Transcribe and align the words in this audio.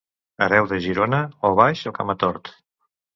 Hereu 0.43 0.69
de 0.69 0.79
Girona, 0.85 1.19
o 1.49 1.51
baix 1.59 1.83
o 1.91 1.93
camatort. 1.99 2.51